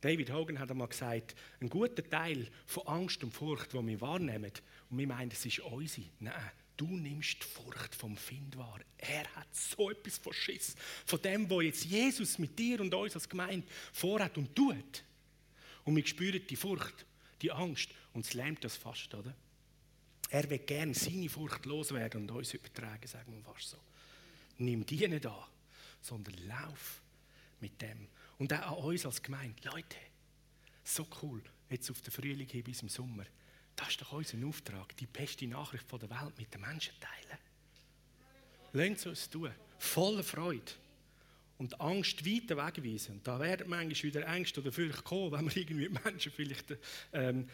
[0.00, 4.52] David Hogan hat einmal gesagt, ein guter Teil von Angst und Furcht, die wir wahrnehmen,
[4.90, 6.06] und wir meinen, es ist unsere.
[6.20, 8.80] Nein, Du nimmst die Furcht vom Find wahr.
[8.98, 10.74] Er hat so etwas verschissen.
[11.06, 15.04] Von dem, was jetzt Jesus mit dir und uns als Gemeinde vorhat und tut.
[15.84, 17.06] Und wir spüren die Furcht,
[17.40, 19.32] die Angst und es lähmt das fast, oder?
[20.30, 23.78] Er will gerne seine Furcht loswerden und uns übertragen, sagen wir fast so.
[24.58, 25.44] Nimm die nicht an,
[26.00, 27.00] sondern lauf
[27.60, 28.08] mit dem.
[28.38, 29.54] Und auch an uns als Gemeinde.
[29.68, 29.98] Leute,
[30.82, 33.26] so cool, jetzt auf den Frühling hin bis im Sommer.
[33.76, 37.38] Das ist doch unser Auftrag, die beste Nachricht der Welt mit den Menschen teilen.
[38.72, 40.72] Lasst uns tun, voller Freude.
[41.58, 43.16] Und Angst weiter wegweisen.
[43.16, 46.76] Und da werden manchmal wieder Ängste oder Furcht kommen, wenn man irgendwie mit Menschen vielleicht
[47.12, 47.48] ähm,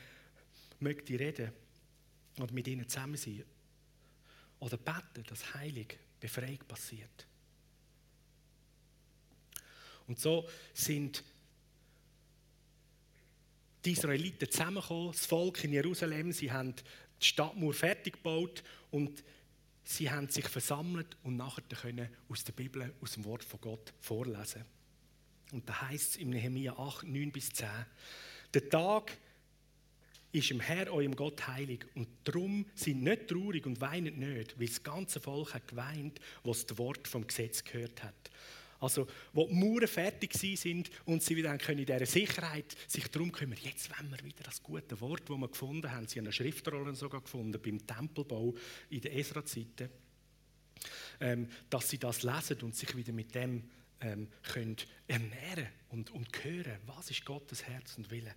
[0.80, 1.52] möchte reden
[2.38, 3.44] oder mit ihnen zusammen sein.
[4.60, 7.26] Oder beten, dass heilig Befreiung passiert.
[10.06, 11.22] Und so sind
[13.84, 16.74] die Israeliten zusammengekommen, das Volk in Jerusalem, sie haben
[17.20, 19.22] die Stadtmauer fertig gebaut und
[19.84, 23.92] sie haben sich versammelt und nachher können aus der Bibel, aus dem Wort von Gott
[24.00, 24.64] vorlesen.
[25.52, 27.68] Und da heißt es im Nehemiah 8, 9 bis 10,
[28.52, 29.16] der Tag
[30.32, 31.86] ist im Herr, eurem Gott, heilig.
[31.94, 36.66] Und darum sind nicht traurig und weinen nicht, weil das ganze Volk hat geweint, was
[36.66, 38.30] das Wort vom Gesetz gehört hat.
[38.80, 43.32] Also, wo die Mauern fertig sind und sie wieder können in dieser Sicherheit sich darum
[43.32, 46.06] kümmern, jetzt wollen wir wieder das gute Wort, das wir gefunden haben.
[46.06, 48.54] Sie haben eine Schriftrolle sogar gefunden beim Tempelbau
[48.90, 49.88] in der Esra-Zeiten,
[51.20, 53.64] ähm, dass sie das lesen und sich wieder mit dem
[54.00, 54.76] ähm, können
[55.08, 58.34] ernähren und, und hören, was ist Gottes Herz und Wille.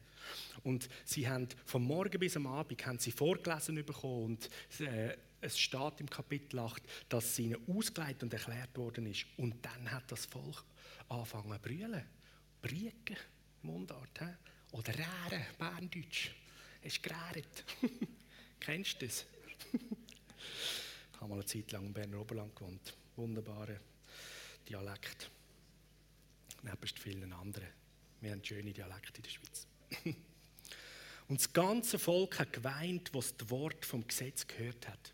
[0.63, 4.49] Und sie haben vom Morgen bis am Abend haben sie vorgelesen bekommen und
[4.79, 9.25] äh, es steht im Kapitel 8, dass es ihnen ausgelegt und erklärt worden ist.
[9.37, 10.63] Und dann hat das Volk
[11.09, 12.05] angefangen zu brüllen.
[12.61, 13.17] Brieken,
[13.63, 14.19] Mundart.
[14.19, 14.25] He?
[14.71, 16.29] Oder Rähren, Berndeutsch.
[16.81, 17.65] Es ist geräret.
[18.59, 19.25] Kennst du das?
[19.73, 22.93] ich habe mal eine Zeit lang im Berner Oberland gewohnt.
[23.15, 23.79] Wunderbarer
[24.69, 25.29] Dialekt.
[26.61, 27.67] Nebst vielen anderen.
[28.21, 29.67] Wir haben schöne Dialekte in der Schweiz.
[31.27, 35.13] Und das ganze Volk hat geweint, was das Wort vom Gesetz gehört hat.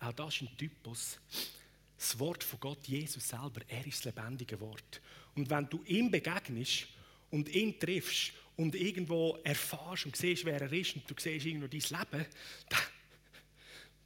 [0.00, 1.18] Auch das ist ein Typus.
[1.96, 5.02] Das Wort von Gott, Jesus selber, er ist das lebendige Wort.
[5.34, 6.88] Und wenn du ihm begegnest
[7.30, 11.66] und ihn triffst und irgendwo erfährst und siehst, wer er ist und du siehst irgendwo
[11.66, 12.26] dein Leben,
[12.70, 12.80] dann,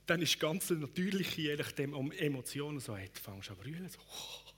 [0.06, 4.00] dann ist ganz natürlich, je nachdem, um Emotionen so, du fängst an zu brüllen, so,
[4.00, 4.50] oh,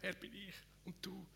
[0.00, 0.54] wer bin ich
[0.84, 1.26] und du?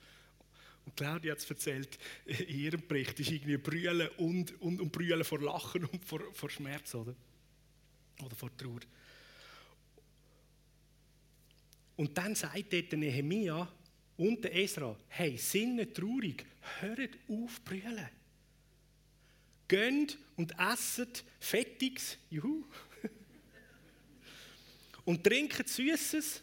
[0.85, 5.25] Und Claudia hat es erzählt, in ihrem Bericht ist irgendwie Brüllen und, und, und Brüllen
[5.25, 7.15] vor Lachen und vor, vor Schmerz, oder?
[8.25, 8.81] Oder vor Trauer.
[11.99, 13.69] Und dann sagt dort der Nehemia
[14.17, 16.47] und der Esra, hey, sind nicht traurig,
[16.81, 18.09] hört auf brüllen.
[19.67, 22.65] geht und esset Fettiges, juhu,
[25.05, 26.41] und trinkt Süßes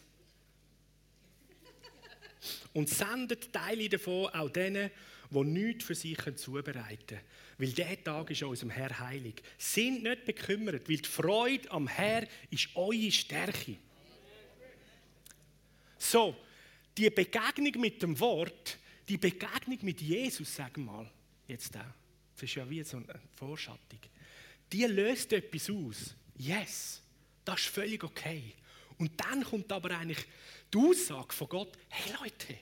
[2.74, 4.90] und sendet Teile davon auch denen,
[5.30, 7.20] die nichts für sich zubereiten können.
[7.56, 9.42] Weil dieser Tag ist unserem Herr heilig.
[9.56, 13.78] Sind nicht bekümmert, weil die Freude am Herr ist eure Stärke.
[15.98, 16.36] So,
[16.96, 18.78] die Begegnung mit dem Wort,
[19.08, 21.10] die Begegnung mit Jesus, sagen wir mal,
[21.46, 21.82] jetzt auch,
[22.34, 24.00] das ist ja wie so eine Vorschattung,
[24.72, 26.14] die löst etwas aus.
[26.36, 27.02] Yes,
[27.44, 28.54] das ist völlig okay.
[28.98, 30.24] Und dann kommt aber eigentlich
[30.72, 32.58] die Aussage von Gott, hey Leute,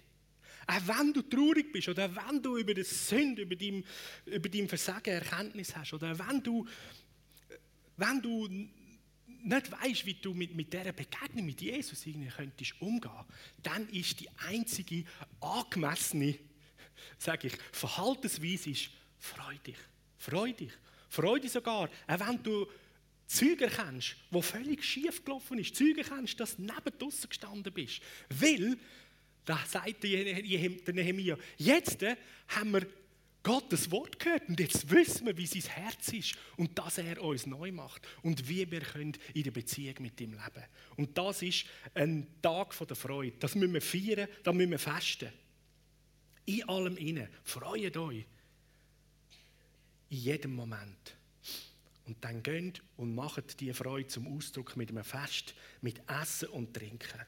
[0.66, 3.84] auch wenn du traurig bist oder wenn du über das Sünde, über dein,
[4.26, 6.66] über dein Versagen Erkenntnis hast oder wenn du,
[7.96, 8.48] wenn du
[9.44, 13.24] nicht weißt, wie du mit, mit dieser Begegnung mit Jesus irgendwie könntest umgehen,
[13.62, 15.04] dann ist die einzige
[15.40, 16.38] angemessene,
[17.18, 19.76] sage ich, Verhaltensweise ist, freu dich,
[20.18, 20.72] freu dich,
[21.08, 22.66] freu dich sogar, auch wenn du
[23.26, 28.00] Zeugen kennst, wo völlig schief gelaufen ist, Zeugen kennst, dass du neben draussen gestanden bist,
[28.28, 28.76] weil,
[29.44, 30.42] da sagt der
[30.92, 32.02] Nehemiah, jetzt
[32.48, 32.86] haben wir
[33.44, 37.44] Gottes Wort gehört und jetzt wissen wir, wie sein Herz ist und dass er uns
[37.44, 40.64] neu macht und wie wir können in der Beziehung mit ihm leben.
[40.96, 43.36] Und das ist ein Tag der Freude.
[43.38, 45.28] Das müssen wir feiern, das müssen wir festen.
[46.46, 47.28] In allem inne.
[47.44, 48.24] Freut euch.
[50.08, 51.14] In jedem Moment.
[52.06, 56.74] Und dann geht und macht die Freude zum Ausdruck mit einem Fest, mit Essen und
[56.74, 57.20] Trinken.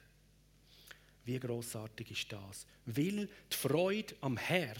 [1.27, 2.67] Wie großartig ist das?
[2.87, 4.77] Weil die Freude am Herr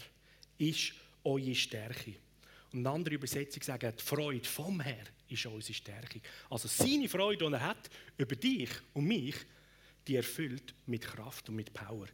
[0.57, 0.93] ist
[1.27, 2.15] eure Stärke.
[2.71, 6.21] Und eine andere Übersetzung sagt, die Freude vom Herr ist unsere Stärke.
[6.49, 9.35] Also seine Freude, die er hat über dich und mich,
[10.07, 12.07] die erfüllt mit Kraft und mit Power.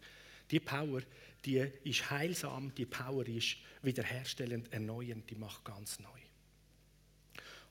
[0.49, 1.01] Die Power,
[1.45, 6.22] die ist heilsam, die Power ist wiederherstellend, erneuernd, die macht ganz neu.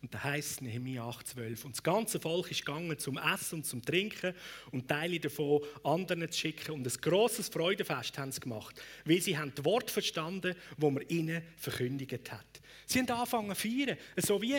[0.02, 1.64] Und da heißt Nehemiah 8,12.
[1.64, 4.34] Und das ganze Volk ist gegangen zum Essen und zum Trinken
[4.72, 6.72] und Teile davon anderen zu schicken.
[6.72, 11.08] Und ein grosses Freudefest haben sie gemacht, weil sie haben das Wort verstanden, wo man
[11.08, 12.60] ihnen verkündigt hat.
[12.84, 14.58] Sie haben angefangen zu feiern, so wie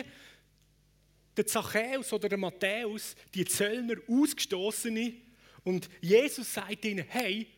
[1.36, 5.12] der Zachäus oder der Matthäus, die Zöllner, Ausgestoßene.
[5.62, 7.48] Und Jesus sagt ihnen: Hey,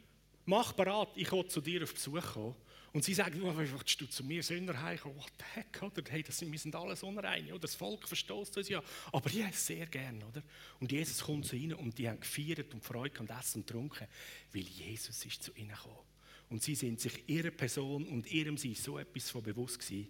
[0.45, 2.57] mach bereit, ich will zu dir auf Besuch kommen.
[2.97, 5.19] Und sie sagen, willst du zu mir Sünder heimkommen?
[5.19, 6.03] What the heck, oder?
[6.11, 7.59] Hey, das sind, wir sind alles unreine, oder?
[7.59, 8.83] Das Volk verstoßt uns ja.
[9.13, 10.43] Aber ja, sehr gern, oder?
[10.81, 14.07] Und Jesus kommt zu ihnen und die haben gefeiert und Freude und Essen und getrunken,
[14.51, 16.07] weil Jesus ist zu ihnen gekommen.
[16.49, 20.09] Und sie sind sich ihrer Person und ihrem Sein so etwas von bewusst gewesen.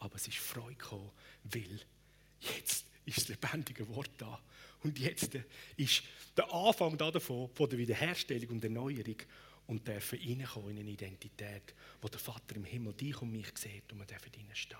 [0.00, 1.12] Aber es ist Freude gekommen,
[1.44, 1.80] weil
[2.40, 4.40] jetzt ist das lebendige Wort da.
[4.82, 5.38] Und jetzt
[5.76, 6.02] ist
[6.36, 9.18] der Anfang davon, von der Wiederherstellung und Erneuerung
[9.70, 13.92] und dürfen reinkommen in eine Identität, wo der Vater im Himmel dich und mich sieht
[13.92, 14.78] und wir dürfen stehen.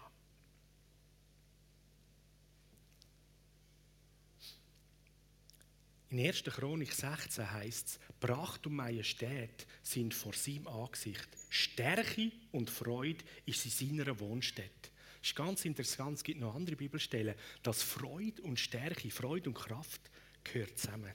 [6.11, 6.43] In 1.
[6.43, 11.29] Chronik 16 heißt es, Pracht und Majestät sind vor seinem Angesicht.
[11.49, 14.91] Stärke und Freude ist in seiner Wohnstätte.
[15.21, 19.55] Das ist ganz interessant, es gibt noch andere Bibelstellen, dass Freude und Stärke, Freude und
[19.55, 20.01] Kraft
[20.43, 21.13] gehört zusammen.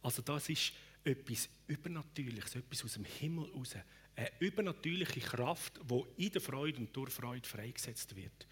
[0.00, 0.72] Also das ist
[1.06, 3.74] etwas Übernatürliches, etwas aus dem Himmel raus.
[4.16, 8.46] Eine übernatürliche Kraft, die in der Freude und durch Freude freigesetzt wird.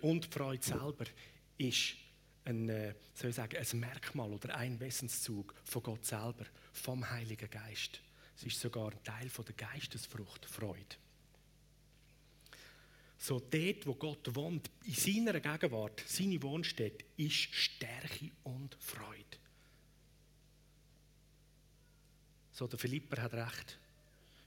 [0.00, 1.04] Und die Freude selber
[1.58, 1.96] ist
[2.44, 7.48] ein, äh, soll ich sagen, ein Merkmal oder ein Wesenszug von Gott selber, vom Heiligen
[7.48, 8.00] Geist.
[8.36, 10.96] Es ist sogar ein Teil von der Geistesfrucht, Freude.
[13.16, 19.38] So dort, wo Gott wohnt, in seiner Gegenwart, seine Wohnstätte, ist Stärke und Freude.
[22.54, 23.78] So, der Philipper hat recht.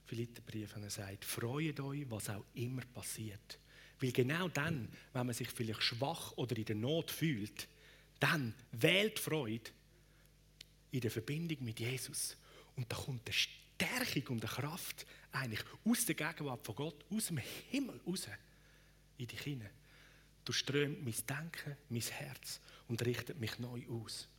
[0.06, 3.60] Philipperbrief, wenn er sagt, freut euch, was auch immer passiert.
[4.00, 7.68] Weil genau dann, wenn man sich vielleicht schwach oder in der Not fühlt,
[8.18, 9.72] dann wählt Freude
[10.92, 12.38] in der Verbindung mit Jesus.
[12.78, 17.28] Und da kommt eine Stärkung und eine Kraft eigentlich aus der Gegenwart von Gott, aus
[17.28, 17.40] dem
[17.70, 18.30] Himmel raus,
[19.18, 19.70] in dich hinein.
[20.50, 24.30] strömt mein Denken, mein Herz und richtet mich neu aus.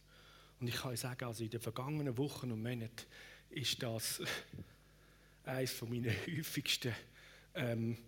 [0.58, 3.04] Und ich kann euch sagen, also in den vergangenen Wochen und Monaten
[3.50, 4.22] ist das
[5.44, 6.94] eines von meinen häufigsten
[7.54, 7.98] ähm,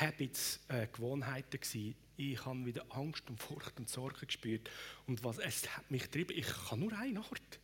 [0.00, 1.94] Habits, äh, Gewohnheiten gewesen.
[2.16, 4.70] Ich habe wieder Angst und Furcht und Sorge gespürt.
[5.06, 7.60] Und was es hat mich getrieben, ich kann nur einen Ort.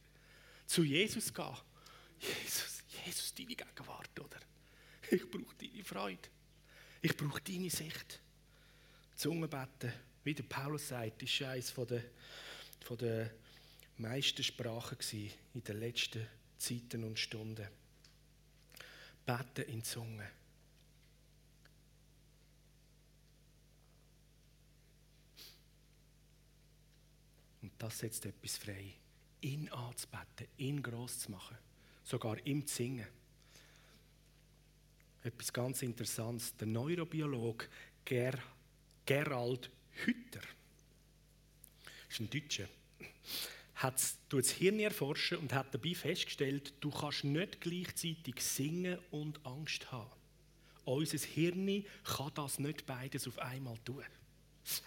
[0.66, 1.57] Zu Jesus gehen.
[2.20, 4.39] Jesus, Jesus, deine Gegenwart, oder?
[5.11, 6.29] Ich brauche deine Freude.
[7.01, 8.20] Ich brauche deine Sicht.
[9.16, 9.93] Zungenbeten,
[10.25, 12.05] wie der Paulus sagt, ist eines von der,
[12.85, 13.31] von der
[13.97, 14.99] meisten Sprachen
[15.55, 16.27] in den letzten
[16.63, 17.67] Zeiten und Stunden.
[19.27, 20.29] Beten in Zungen.
[27.63, 28.95] Und das setzt etwas frei.
[29.41, 31.59] Ihn anzubeten, ihn gross zu machen,
[32.05, 33.09] sogar ihm zu singen.
[35.25, 36.57] Etwas ganz Interessantes.
[36.57, 37.69] Der Neurobiologe
[38.05, 38.39] Ger
[39.05, 39.69] Gerald
[40.05, 40.43] Hütter
[42.09, 42.69] ist ein Deutscher
[43.83, 49.91] hat das Hirn erforschen und hat dabei festgestellt, du kannst nicht gleichzeitig singen und Angst
[49.91, 50.11] haben.
[50.85, 54.05] Unser Hirn kann das nicht beides auf einmal tun.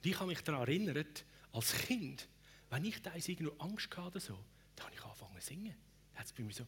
[0.00, 2.28] Ich habe mich daran erinnert, als Kind,
[2.70, 4.38] wenn ich da irgendwo Angst hatte so,
[4.76, 5.74] dann habe ich angefangen zu singen.
[6.14, 6.64] Da hat es bei mir so,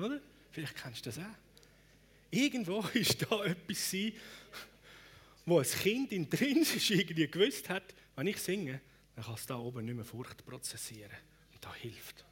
[0.00, 0.20] oder?
[0.50, 1.36] Vielleicht kennst du das auch.
[2.30, 3.94] Irgendwo ist da etwas,
[5.44, 8.80] wo ein Kind in drin ist, irgendwie gewusst hat, wenn ich singe,
[9.20, 11.10] dann kann es da oben nicht mehr Furcht prozessieren.
[11.52, 12.24] Und das hilft.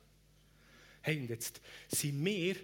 [1.03, 2.57] Hey, und jetzt sind wir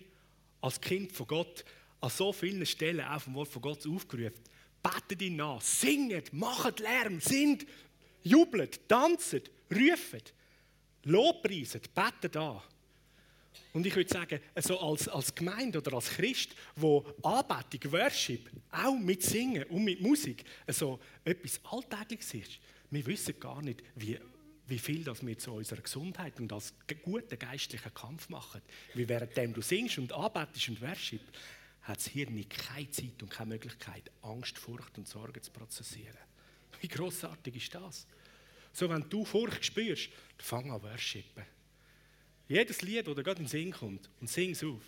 [0.63, 1.63] als Kind von Gott
[2.01, 4.41] an so vielen Stellen auch vom Wort von Gott aufgerufen.
[4.83, 7.67] Betet ihn nach, singet, macht Lärm, sind,
[8.23, 10.33] jubelt, tanzt, ruft,
[11.03, 12.63] lobpreiset, betet an.
[13.75, 18.97] Und ich würde sagen, also als, als Gemeinde oder als Christ, wo Anbetung, Worship, auch
[18.97, 22.61] mit Singen und mit Musik also etwas Alltägliches ist,
[22.95, 24.19] wir wissen gar nicht, wie,
[24.67, 28.63] wie viel das wir zu unserer Gesundheit und als guten geistlichen Kampf machen.
[28.95, 31.23] Wie währenddem du singst und anbetest und Worship,
[31.83, 36.17] hat das Hirn keine Zeit und keine Möglichkeit, Angst, Furcht und Sorge zu prozessieren.
[36.81, 38.07] Wie großartig ist das?
[38.73, 41.45] So, wenn du Furcht spürst, fang an worshipen.
[42.49, 44.83] Jedes Lied, das gerade in den Sinn kommt, und sing es auf.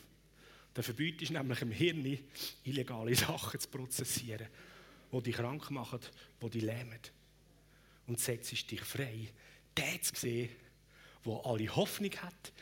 [0.74, 2.18] Dann verbietest du nämlich im Hirn,
[2.64, 4.46] illegale Sachen zu prozessieren,
[5.12, 6.00] die dich krank machen,
[6.42, 7.00] die dich lähmen.
[8.06, 9.28] Und setzt dich frei,
[9.76, 10.50] den zu sehen,
[11.24, 12.52] der alle Hoffnung hat,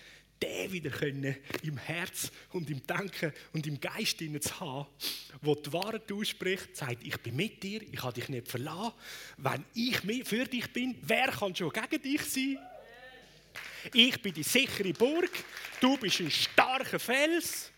[0.42, 4.86] den wieder können im Herz und im Denken und im Geist zu haben,
[5.40, 8.92] wo die Wahrheit ausspricht, sagt, ich bin mit dir, ich habe dich nicht verlassen.
[9.36, 12.58] Wenn ich für dich bin, wer kann schon gegen dich sein?
[13.92, 15.30] Ich bin die sichere Burg,
[15.80, 17.70] du bist ein starker Fels.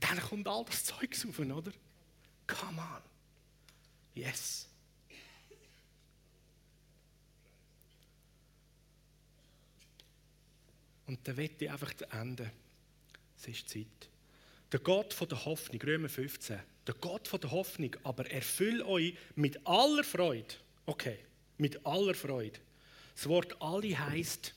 [0.00, 1.72] Dann kommt all das Zeug rauf, oder?
[2.46, 3.02] Come on.
[4.14, 4.68] Yes.
[11.08, 12.50] Und dann wird ich einfach enden.
[13.36, 13.86] Es ist Zeit.
[14.70, 16.60] Der Gott von der Hoffnung, Römer 15.
[16.86, 20.54] Der Gott von der Hoffnung, aber erfüll euch mit aller Freude.
[20.86, 21.18] Okay,
[21.56, 22.60] mit aller Freude.
[23.14, 24.54] Das Wort alle heißt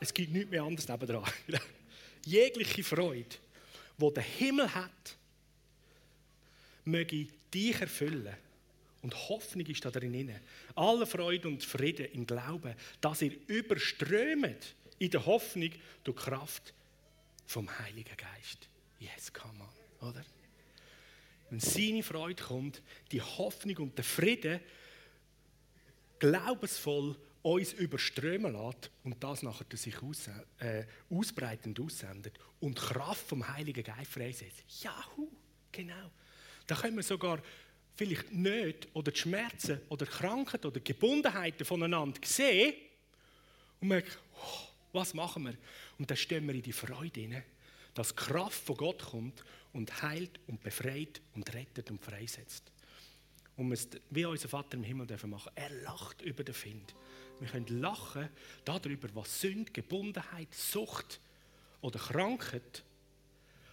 [0.00, 1.24] es gibt nichts mehr anderes nebendran.
[2.24, 3.36] Jegliche Freude,
[3.96, 5.16] die der Himmel hat,
[6.84, 8.36] möge dich erfüllen.
[9.02, 10.34] Und Hoffnung ist da drin.
[10.74, 15.70] Alle Freude und Frieden im Glauben, dass ihr überströmt in der Hoffnung
[16.04, 16.74] durch Kraft
[17.46, 18.68] vom Heiligen Geist.
[18.98, 20.24] Yes, come on, oder?
[21.50, 24.60] Wenn seine Freude kommt, die Hoffnung und der Frieden
[26.18, 30.28] glaubensvoll uns überströmen lässt und das nachher sich aus,
[30.58, 34.64] äh, ausbreitend aussendet und Kraft vom Heiligen Geist freisetzt.
[34.82, 35.30] Jahu,
[35.72, 36.10] genau.
[36.66, 37.40] Da können wir sogar
[37.94, 42.74] vielleicht nicht oder die Schmerzen oder die Krankheiten oder die Gebundenheiten voneinander sehen
[43.80, 45.54] und merken, oh, was machen wir?
[45.98, 47.44] Und dann stehen wir in die Freude hinein,
[47.94, 52.70] dass Kraft von Gott kommt und heilt und befreit und rettet und freisetzt.
[53.56, 55.50] Und wir wie unser Vater im Himmel dürfen machen.
[55.56, 56.94] Er lacht über den Find.
[57.40, 58.28] Wir können lachen
[58.64, 61.20] darüber, was Sünde, Gebundenheit, Sucht
[61.80, 62.84] oder Krankheit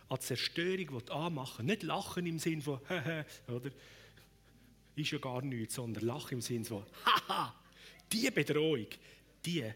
[0.09, 2.79] an Zerstörung anmachen Nicht lachen im Sinn von,
[3.47, 3.71] oder?
[4.95, 7.53] Ist ja gar nichts, sondern lachen im Sinn von, haha,
[8.11, 8.87] die Bedrohung,
[9.45, 9.71] die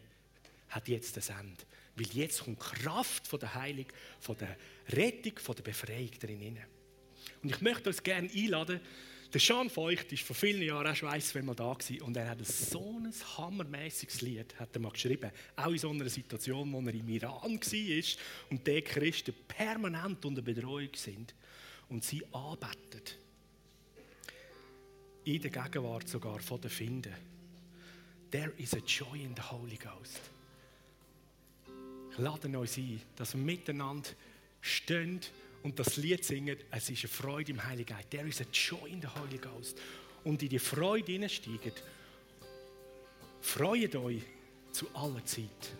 [0.69, 1.63] hat jetzt das Ende.
[1.95, 3.87] Weil jetzt kommt Kraft von der Heilung,
[4.19, 4.55] von der
[4.89, 6.57] Rettung, von der Befreiung drin.
[7.43, 8.79] Und ich möchte uns gerne einladen,
[9.31, 12.29] der Sean Feucht ist vor vielen Jahren auch schon ein, mal da gewesen, und er
[12.29, 16.79] hat so ein hammermäßiges Lied hat er mal geschrieben, auch in so einer Situation, wo
[16.81, 18.03] er im Iran war
[18.49, 21.35] und die Christen permanent unter Bedrohung sind
[21.89, 23.03] und sie anbeten.
[25.25, 27.13] In der Gegenwart sogar von den Finden.
[28.31, 30.21] There is a joy in the Holy Ghost
[32.19, 34.09] laden uns ein, dass wir miteinander
[34.61, 35.21] stehen
[35.63, 36.57] und das Lied singen.
[36.71, 38.13] Es ist eine Freude im Heiligen Geist.
[38.13, 39.77] Der ist eine Joy in der Heiligen Geist.
[40.23, 41.73] Und in die Freude hineinsteigen.
[43.41, 44.21] Freut euch
[44.71, 45.71] zu aller Zeit.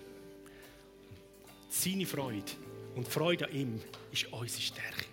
[1.69, 2.51] Seine Freude
[2.95, 3.81] und Freude an ihm
[4.11, 5.05] ist unsere Stärke.